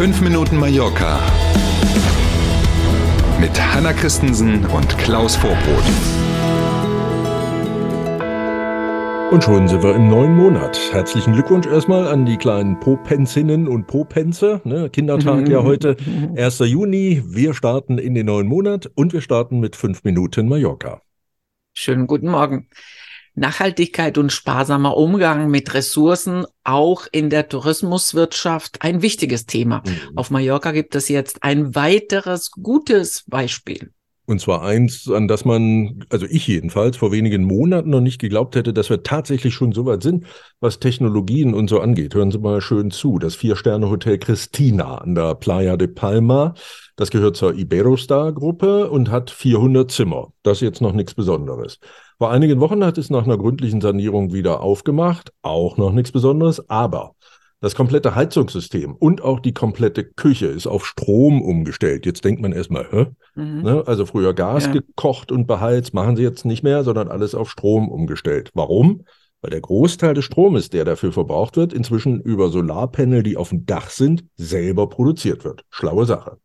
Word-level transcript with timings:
5 0.00 0.22
Minuten 0.22 0.56
Mallorca 0.56 1.20
mit 3.38 3.50
Hanna 3.60 3.92
Christensen 3.92 4.64
und 4.64 4.96
Klaus 4.96 5.36
Vorbrot. 5.36 5.84
Und 9.30 9.44
schon 9.44 9.68
sind 9.68 9.82
wir 9.82 9.94
im 9.94 10.08
neuen 10.08 10.34
Monat. 10.34 10.80
Herzlichen 10.90 11.34
Glückwunsch 11.34 11.66
erstmal 11.66 12.08
an 12.08 12.24
die 12.24 12.38
kleinen 12.38 12.80
Popenzinnen 12.80 13.68
und 13.68 13.88
Popenze. 13.88 14.62
Ne? 14.64 14.88
Kindertag 14.88 15.46
ja 15.50 15.62
heute, 15.62 15.98
1. 16.34 16.60
Juni. 16.60 17.22
Wir 17.26 17.52
starten 17.52 17.98
in 17.98 18.14
den 18.14 18.24
neuen 18.24 18.46
Monat 18.46 18.90
und 18.94 19.12
wir 19.12 19.20
starten 19.20 19.60
mit 19.60 19.76
5 19.76 20.04
Minuten 20.04 20.48
Mallorca. 20.48 21.02
Schönen 21.74 22.06
guten 22.06 22.30
Morgen. 22.30 22.70
Nachhaltigkeit 23.34 24.18
und 24.18 24.32
sparsamer 24.32 24.96
Umgang 24.96 25.50
mit 25.50 25.74
Ressourcen 25.74 26.44
auch 26.64 27.06
in 27.12 27.30
der 27.30 27.48
Tourismuswirtschaft 27.48 28.82
ein 28.82 29.02
wichtiges 29.02 29.46
Thema. 29.46 29.82
Mhm. 29.86 30.16
Auf 30.16 30.30
Mallorca 30.30 30.72
gibt 30.72 30.94
es 30.94 31.08
jetzt 31.08 31.42
ein 31.42 31.74
weiteres 31.74 32.50
gutes 32.50 33.24
Beispiel. 33.26 33.92
Und 34.30 34.40
zwar 34.40 34.62
eins, 34.62 35.10
an 35.10 35.26
das 35.26 35.44
man, 35.44 36.04
also 36.08 36.24
ich 36.24 36.46
jedenfalls, 36.46 36.96
vor 36.96 37.10
wenigen 37.10 37.42
Monaten 37.42 37.90
noch 37.90 38.00
nicht 38.00 38.20
geglaubt 38.20 38.54
hätte, 38.54 38.72
dass 38.72 38.88
wir 38.88 39.02
tatsächlich 39.02 39.54
schon 39.54 39.72
so 39.72 39.86
weit 39.86 40.04
sind, 40.04 40.24
was 40.60 40.78
Technologien 40.78 41.52
und 41.52 41.68
so 41.68 41.80
angeht. 41.80 42.14
Hören 42.14 42.30
Sie 42.30 42.38
mal 42.38 42.60
schön 42.60 42.92
zu. 42.92 43.18
Das 43.18 43.34
Vier-Sterne-Hotel 43.34 44.18
Christina 44.18 44.98
an 44.98 45.16
der 45.16 45.34
Playa 45.34 45.76
de 45.76 45.88
Palma, 45.88 46.54
das 46.94 47.10
gehört 47.10 47.36
zur 47.36 47.56
Iberostar-Gruppe 47.56 48.88
und 48.88 49.10
hat 49.10 49.30
400 49.30 49.90
Zimmer. 49.90 50.32
Das 50.44 50.58
ist 50.58 50.62
jetzt 50.62 50.80
noch 50.80 50.92
nichts 50.92 51.14
Besonderes. 51.14 51.80
Vor 52.16 52.30
einigen 52.30 52.60
Wochen 52.60 52.84
hat 52.84 52.98
es 52.98 53.10
nach 53.10 53.24
einer 53.24 53.36
gründlichen 53.36 53.80
Sanierung 53.80 54.32
wieder 54.32 54.60
aufgemacht. 54.60 55.32
Auch 55.42 55.76
noch 55.76 55.90
nichts 55.90 56.12
Besonderes, 56.12 56.70
aber 56.70 57.16
das 57.60 57.74
komplette 57.74 58.14
Heizungssystem 58.14 58.94
und 58.94 59.22
auch 59.22 59.38
die 59.40 59.52
komplette 59.52 60.04
Küche 60.04 60.46
ist 60.46 60.66
auf 60.66 60.86
Strom 60.86 61.42
umgestellt. 61.42 62.06
Jetzt 62.06 62.24
denkt 62.24 62.40
man 62.40 62.52
erstmal, 62.52 62.86
hä? 62.90 63.06
Mhm. 63.34 63.62
Ne? 63.62 63.82
Also 63.86 64.06
früher 64.06 64.32
Gas 64.32 64.66
ja. 64.66 64.72
gekocht 64.72 65.30
und 65.30 65.46
beheizt, 65.46 65.92
machen 65.92 66.16
sie 66.16 66.22
jetzt 66.22 66.44
nicht 66.44 66.62
mehr, 66.62 66.84
sondern 66.84 67.08
alles 67.08 67.34
auf 67.34 67.50
Strom 67.50 67.88
umgestellt. 67.88 68.50
Warum? 68.54 69.04
Weil 69.42 69.50
der 69.50 69.60
Großteil 69.60 70.14
des 70.14 70.24
Stromes, 70.24 70.70
der 70.70 70.84
dafür 70.84 71.12
verbraucht 71.12 71.56
wird, 71.56 71.72
inzwischen 71.72 72.20
über 72.20 72.48
Solarpanel, 72.48 73.22
die 73.22 73.36
auf 73.36 73.50
dem 73.50 73.66
Dach 73.66 73.90
sind, 73.90 74.24
selber 74.36 74.88
produziert 74.88 75.44
wird. 75.44 75.64
Schlaue 75.70 76.06
Sache. 76.06 76.38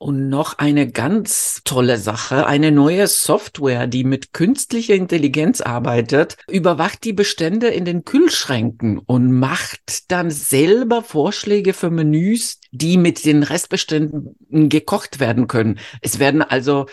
Und 0.00 0.28
noch 0.28 0.58
eine 0.58 0.88
ganz 0.88 1.62
tolle 1.64 1.98
Sache, 1.98 2.46
eine 2.46 2.70
neue 2.70 3.08
Software, 3.08 3.88
die 3.88 4.04
mit 4.04 4.32
künstlicher 4.32 4.94
Intelligenz 4.94 5.60
arbeitet, 5.60 6.36
überwacht 6.48 7.02
die 7.02 7.12
Bestände 7.12 7.66
in 7.66 7.84
den 7.84 8.04
Kühlschränken 8.04 8.98
und 8.98 9.32
macht 9.32 10.10
dann 10.12 10.30
selber 10.30 11.02
Vorschläge 11.02 11.72
für 11.72 11.90
Menüs, 11.90 12.60
die 12.70 12.96
mit 12.96 13.24
den 13.24 13.42
Restbeständen 13.42 14.36
gekocht 14.70 15.18
werden 15.18 15.48
können. 15.48 15.80
Es 16.00 16.20
werden 16.20 16.42
also 16.42 16.86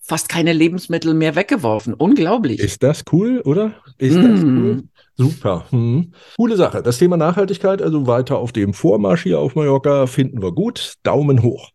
fast 0.00 0.28
keine 0.28 0.52
Lebensmittel 0.52 1.14
mehr 1.14 1.34
weggeworfen. 1.34 1.94
Unglaublich. 1.94 2.60
Ist 2.60 2.84
das 2.84 3.02
cool, 3.10 3.40
oder? 3.40 3.74
Ist 3.98 4.16
mm. 4.16 4.22
das 4.22 4.42
cool? 4.42 4.82
Super. 5.16 5.66
Hm. 5.70 6.12
Coole 6.36 6.56
Sache. 6.56 6.80
Das 6.80 6.98
Thema 6.98 7.16
Nachhaltigkeit, 7.16 7.82
also 7.82 8.06
weiter 8.06 8.38
auf 8.38 8.52
dem 8.52 8.72
Vormarsch 8.72 9.24
hier 9.24 9.40
auf 9.40 9.56
Mallorca, 9.56 10.06
finden 10.06 10.40
wir 10.42 10.52
gut. 10.52 10.94
Daumen 11.02 11.42
hoch. 11.42 11.70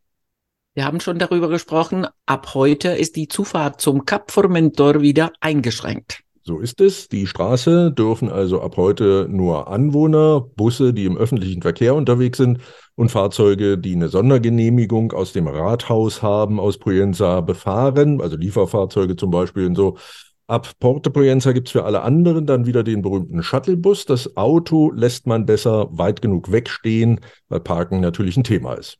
Wir 0.77 0.85
haben 0.85 0.99
schon 0.99 1.17
darüber 1.17 1.49
gesprochen, 1.49 2.05
ab 2.27 2.53
heute 2.53 2.89
ist 2.89 3.15
die 3.15 3.27
Zufahrt 3.27 3.81
zum 3.81 4.05
Cap 4.05 4.29
Formentor 4.29 5.01
wieder 5.01 5.31
eingeschränkt. 5.41 6.19
So 6.43 6.59
ist 6.59 6.81
es. 6.81 7.09
Die 7.09 7.25
Straße 7.25 7.91
dürfen 7.91 8.29
also 8.29 8.61
ab 8.61 8.77
heute 8.77 9.25
nur 9.27 9.69
Anwohner, 9.69 10.39
Busse, 10.39 10.93
die 10.93 11.05
im 11.05 11.17
öffentlichen 11.17 11.63
Verkehr 11.63 11.95
unterwegs 11.95 12.37
sind 12.37 12.59
und 12.93 13.09
Fahrzeuge, 13.09 13.79
die 13.79 13.95
eine 13.95 14.09
Sondergenehmigung 14.09 15.13
aus 15.13 15.33
dem 15.33 15.47
Rathaus 15.47 16.21
haben, 16.21 16.59
aus 16.59 16.77
Poyenza 16.77 17.41
befahren, 17.41 18.21
also 18.21 18.37
Lieferfahrzeuge 18.37 19.15
zum 19.15 19.31
Beispiel 19.31 19.65
und 19.65 19.75
so. 19.75 19.97
Ab 20.45 20.69
Porte 20.79 21.09
Poyenza 21.09 21.53
gibt's 21.53 21.71
für 21.71 21.85
alle 21.85 22.03
anderen 22.03 22.45
dann 22.45 22.67
wieder 22.67 22.83
den 22.83 23.01
berühmten 23.01 23.41
Shuttlebus. 23.41 24.05
Das 24.05 24.37
Auto 24.37 24.91
lässt 24.91 25.25
man 25.25 25.47
besser 25.47 25.87
weit 25.89 26.21
genug 26.21 26.51
wegstehen, 26.51 27.21
weil 27.49 27.61
Parken 27.61 27.99
natürlich 27.99 28.37
ein 28.37 28.43
Thema 28.43 28.75
ist. 28.75 28.99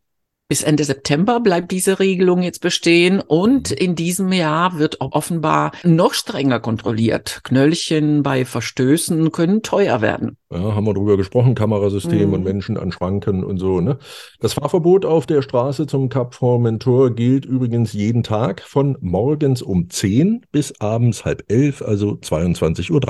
Bis 0.50 0.64
Ende 0.64 0.86
September 0.86 1.42
bleibt 1.42 1.72
diese 1.72 2.00
Regelung 2.00 2.42
jetzt 2.42 2.62
bestehen 2.62 3.20
und 3.20 3.70
in 3.70 3.96
diesem 3.96 4.32
Jahr 4.32 4.80
wird 4.80 5.02
offenbar 5.02 5.74
noch 5.84 6.14
strenger 6.14 6.62
kontrolliert. 6.62 7.42
Knöllchen 7.44 8.24
bei 8.24 8.46
Verstößen 8.46 9.34
können 9.34 9.62
teuer 9.62 10.00
werden. 10.00 10.38
Ja, 10.50 10.74
haben 10.74 10.86
wir 10.86 10.94
drüber 10.94 11.18
gesprochen, 11.18 11.54
Kamerasystem 11.54 12.30
mhm. 12.30 12.34
und 12.34 12.44
Menschen 12.46 12.78
an 12.78 12.94
Schranken 12.94 13.44
und 13.44 13.58
so. 13.58 13.82
Ne? 13.82 13.98
Das 14.40 14.54
Fahrverbot 14.54 15.04
auf 15.04 15.26
der 15.26 15.42
Straße 15.42 15.86
zum 15.86 16.08
Cap 16.08 16.34
Formentor 16.34 17.14
gilt 17.14 17.44
übrigens 17.44 17.92
jeden 17.92 18.24
Tag 18.24 18.62
von 18.62 18.98
morgens 19.02 19.62
um 19.62 19.90
10 19.90 20.46
bis 20.54 20.80
abends 20.80 21.26
halb 21.26 21.44
elf, 21.52 21.82
also 21.82 22.12
22.30 22.12 22.92
Uhr. 22.92 23.02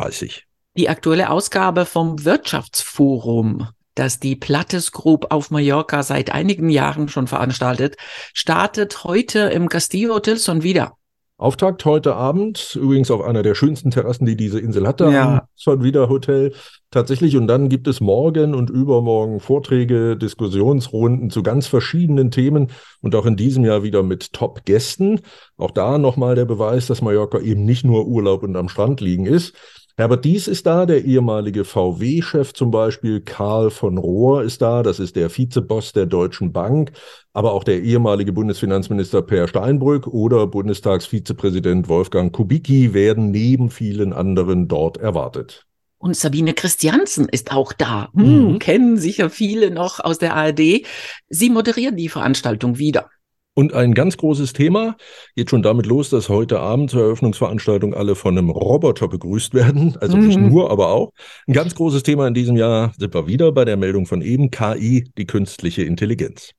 Die 0.76 0.90
aktuelle 0.90 1.30
Ausgabe 1.30 1.86
vom 1.86 2.26
Wirtschaftsforum 2.26 3.68
das 4.00 4.20
die 4.20 4.36
Plattes 4.36 4.92
Group 4.92 5.28
auf 5.32 5.52
Mallorca 5.52 6.04
seit 6.04 6.32
einigen 6.32 6.70
Jahren 6.70 7.10
schon 7.10 7.28
veranstaltet, 7.28 7.96
startet 8.34 9.04
heute 9.04 9.40
im 9.40 9.70
Castillo 9.70 10.16
Hotel 10.16 10.38
schon 10.38 10.64
wieder. 10.64 10.94
Auftakt 11.40 11.86
heute 11.86 12.16
Abend, 12.16 12.76
übrigens 12.82 13.12
auf 13.12 13.22
einer 13.22 13.44
der 13.44 13.54
schönsten 13.54 13.92
Terrassen, 13.92 14.26
die 14.26 14.36
diese 14.36 14.60
Insel 14.60 14.88
hatte, 14.88 15.12
ja. 15.12 15.48
schon 15.56 15.84
wieder 15.84 16.10
Hotel. 16.10 16.52
Tatsächlich, 16.90 17.38
und 17.38 17.46
dann 17.46 17.70
gibt 17.70 17.88
es 17.88 18.02
morgen 18.02 18.56
und 18.56 18.72
übermorgen 18.72 19.40
Vorträge, 19.40 20.18
Diskussionsrunden 20.18 21.30
zu 21.30 21.44
ganz 21.44 21.68
verschiedenen 21.68 22.32
Themen 22.32 22.72
und 23.02 23.14
auch 23.14 23.28
in 23.28 23.36
diesem 23.36 23.64
Jahr 23.66 23.84
wieder 23.84 24.02
mit 24.02 24.34
Top-Gästen. 24.34 25.20
Auch 25.58 25.70
da 25.70 26.00
nochmal 26.00 26.34
der 26.34 26.46
Beweis, 26.46 26.88
dass 26.88 27.04
Mallorca 27.04 27.38
eben 27.40 27.66
nicht 27.66 27.86
nur 27.86 28.08
Urlaub 28.08 28.42
und 28.42 28.56
am 28.56 28.68
Strand 28.68 29.00
liegen 29.00 29.28
ist. 29.28 29.54
Herbert 30.00 30.26
Dies 30.26 30.48
ist 30.48 30.68
da, 30.68 30.86
der 30.86 31.06
ehemalige 31.06 31.66
VW-Chef 31.66 32.54
zum 32.54 32.70
Beispiel, 32.70 33.20
Karl 33.20 33.72
von 33.72 33.98
Rohr 33.98 34.44
ist 34.44 34.62
da, 34.62 34.84
das 34.84 35.00
ist 35.00 35.16
der 35.16 35.36
Vizeboss 35.36 35.92
der 35.92 36.06
Deutschen 36.06 36.54
Bank, 36.54 36.92
aber 37.34 37.54
auch 37.54 37.64
der 37.64 37.82
ehemalige 37.82 38.32
Bundesfinanzminister 38.32 39.24
Per 39.24 39.48
Steinbrück 39.48 40.06
oder 40.06 40.46
Bundestagsvizepräsident 40.46 41.90
Wolfgang 41.90 42.32
Kubicki 42.32 42.94
werden 42.94 43.32
neben 43.32 43.72
vielen 43.72 44.14
anderen 44.14 44.68
dort 44.68 44.98
erwartet. 44.98 45.66
Und 45.98 46.16
Sabine 46.16 46.54
Christiansen 46.54 47.28
ist 47.28 47.52
auch 47.52 47.74
da. 47.74 48.10
Hm, 48.14 48.52
mhm. 48.52 48.60
Kennen 48.60 48.98
sicher 48.98 49.32
viele 49.32 49.72
noch 49.72 50.00
aus 50.00 50.20
der 50.20 50.36
ARD. 50.36 50.86
Sie 51.28 51.50
moderiert 51.50 51.98
die 51.98 52.10
Veranstaltung 52.10 52.78
wieder. 52.78 53.10
Und 53.58 53.74
ein 53.74 53.96
ganz 53.96 54.18
großes 54.18 54.54
Thema 54.54 54.98
geht 55.36 55.50
schon 55.50 55.64
damit 55.64 55.88
los, 55.88 56.12
dass 56.12 56.30
heute 56.30 56.60
Abend 56.60 56.92
zur 56.92 57.02
Eröffnungsveranstaltung 57.02 57.96
alle 57.96 58.14
von 58.14 58.38
einem 58.38 58.52
Roboter 58.52 59.08
begrüßt 59.08 59.56
werden. 59.56 59.98
Also 60.00 60.16
nicht 60.16 60.38
mhm. 60.38 60.50
nur, 60.50 60.70
aber 60.70 60.90
auch. 60.90 61.12
Ein 61.48 61.54
ganz 61.54 61.74
großes 61.74 62.04
Thema 62.04 62.28
in 62.28 62.36
diesem 62.36 62.56
Jahr 62.56 62.94
sind 63.00 63.16
wir 63.16 63.26
wieder 63.26 63.52
bei 63.52 63.66
der 63.66 63.76
Meldung 63.76 64.06
von 64.06 64.22
eben, 64.22 64.52
KI, 64.52 65.12
die 65.18 65.26
künstliche 65.26 65.82
Intelligenz. 65.82 66.52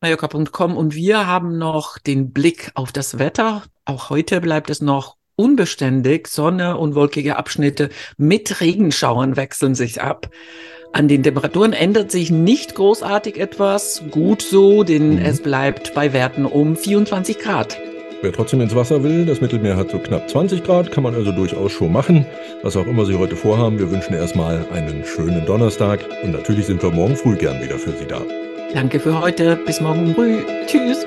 Mallorca.com 0.00 0.78
und 0.78 0.94
wir 0.94 1.26
haben 1.26 1.58
noch 1.58 1.98
den 1.98 2.32
Blick 2.32 2.70
auf 2.74 2.90
das 2.90 3.18
Wetter. 3.18 3.64
Auch 3.84 4.08
heute 4.08 4.40
bleibt 4.40 4.70
es 4.70 4.80
noch 4.80 5.16
unbeständig. 5.36 6.26
Sonne 6.26 6.78
und 6.78 6.94
wolkige 6.94 7.36
Abschnitte 7.36 7.90
mit 8.16 8.62
Regenschauern 8.62 9.36
wechseln 9.36 9.74
sich 9.74 10.00
ab. 10.00 10.30
An 10.92 11.08
den 11.08 11.22
Temperaturen 11.22 11.72
ändert 11.72 12.10
sich 12.10 12.30
nicht 12.30 12.74
großartig 12.74 13.38
etwas. 13.38 14.02
Gut 14.10 14.42
so, 14.42 14.82
denn 14.82 15.16
mhm. 15.16 15.18
es 15.24 15.42
bleibt 15.42 15.94
bei 15.94 16.12
Werten 16.12 16.46
um 16.46 16.76
24 16.76 17.38
Grad. 17.38 17.78
Wer 18.22 18.32
trotzdem 18.32 18.62
ins 18.62 18.74
Wasser 18.74 19.02
will, 19.02 19.26
das 19.26 19.40
Mittelmeer 19.40 19.76
hat 19.76 19.90
so 19.90 19.98
knapp 19.98 20.28
20 20.28 20.64
Grad, 20.64 20.90
kann 20.90 21.02
man 21.02 21.14
also 21.14 21.32
durchaus 21.32 21.72
schon 21.72 21.92
machen. 21.92 22.24
Was 22.62 22.76
auch 22.76 22.86
immer 22.86 23.04
Sie 23.04 23.14
heute 23.14 23.36
vorhaben, 23.36 23.78
wir 23.78 23.90
wünschen 23.90 24.14
erstmal 24.14 24.66
einen 24.72 25.04
schönen 25.04 25.44
Donnerstag 25.44 26.00
und 26.22 26.32
natürlich 26.32 26.66
sind 26.66 26.82
wir 26.82 26.90
morgen 26.90 27.14
früh 27.14 27.36
gern 27.36 27.62
wieder 27.62 27.78
für 27.78 27.92
Sie 27.92 28.06
da. 28.06 28.22
Danke 28.72 29.00
für 29.00 29.20
heute, 29.20 29.56
bis 29.66 29.80
morgen 29.80 30.14
früh. 30.14 30.38
Tschüss. 30.66 31.06